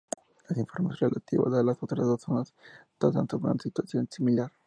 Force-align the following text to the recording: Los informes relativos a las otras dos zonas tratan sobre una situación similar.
Los 0.49 0.57
informes 0.57 0.97
relativos 0.99 1.53
a 1.53 1.61
las 1.61 1.77
otras 1.83 2.07
dos 2.07 2.19
zonas 2.21 2.55
tratan 2.97 3.29
sobre 3.29 3.51
una 3.51 3.61
situación 3.61 4.07
similar. 4.09 4.51